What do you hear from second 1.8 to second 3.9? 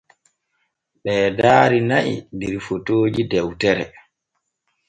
na’i der fotooji dewtere.